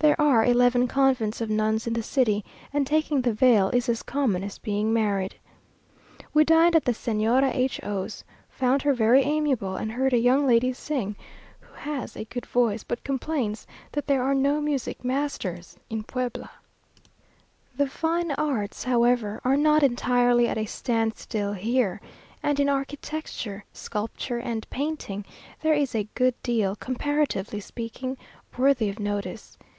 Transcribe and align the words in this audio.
There 0.00 0.20
are 0.20 0.44
eleven 0.44 0.88
convents 0.88 1.40
of 1.40 1.48
nuns 1.48 1.86
in 1.86 1.92
the 1.92 2.02
city, 2.02 2.44
and 2.72 2.84
taking 2.84 3.20
the 3.22 3.32
veil 3.32 3.68
is 3.70 3.88
as 3.88 4.02
common 4.02 4.42
as 4.42 4.58
being 4.58 4.92
married. 4.92 5.36
We 6.34 6.42
dined 6.42 6.74
at 6.74 6.86
the 6.86 6.90
Señora 6.90 7.54
H 7.54 7.78
o's; 7.84 8.24
found 8.50 8.82
her 8.82 8.94
very 8.94 9.22
amiable, 9.22 9.76
and 9.76 9.92
heard 9.92 10.12
a 10.12 10.18
young 10.18 10.44
lady 10.44 10.72
sing, 10.72 11.14
who 11.60 11.72
has 11.74 12.16
a 12.16 12.24
good 12.24 12.46
voice, 12.46 12.82
but 12.82 13.04
complains 13.04 13.64
that 13.92 14.08
there 14.08 14.24
are 14.24 14.34
no 14.34 14.60
music 14.60 15.04
masters 15.04 15.76
in 15.88 16.02
Puebla. 16.02 16.50
The 17.76 17.86
fine 17.86 18.32
arts, 18.32 18.82
however, 18.82 19.40
are 19.44 19.56
not 19.56 19.84
entirely 19.84 20.48
at 20.48 20.58
a 20.58 20.66
standstill 20.66 21.52
here; 21.52 22.00
and 22.42 22.58
in 22.58 22.68
architecture, 22.68 23.64
sculpture, 23.72 24.38
and 24.40 24.68
painting, 24.68 25.24
there 25.60 25.74
is 25.74 25.94
a 25.94 26.08
good 26.16 26.34
deal, 26.42 26.74
comparatively 26.74 27.60
speaking, 27.60 28.16
worthy 28.58 28.88
of 28.90 28.98
notice. 28.98 29.56